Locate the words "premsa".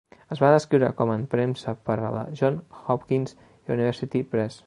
1.33-1.75